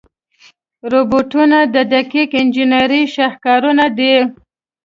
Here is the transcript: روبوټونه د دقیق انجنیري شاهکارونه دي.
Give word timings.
روبوټونه 0.91 1.57
د 1.75 1.75
دقیق 1.93 2.29
انجنیري 2.41 3.01
شاهکارونه 3.15 3.85
دي. 3.97 4.15